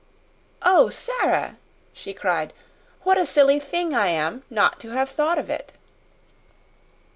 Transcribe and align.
"Oh, 0.63 0.89
Sara!" 0.89 1.57
she 1.93 2.11
cried. 2.15 2.53
"What 3.03 3.19
a 3.19 3.25
silly 3.27 3.59
thing 3.59 3.93
I 3.93 4.07
am 4.07 4.41
not 4.49 4.79
to 4.79 4.89
have 4.89 5.11
thought 5.11 5.37
of 5.37 5.47
it!" 5.47 5.73